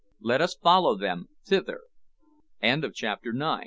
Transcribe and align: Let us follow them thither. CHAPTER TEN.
Let 0.19 0.41
us 0.41 0.55
follow 0.55 0.95
them 0.97 1.27
thither. 1.45 1.81
CHAPTER 2.91 3.33
TEN. 3.33 3.57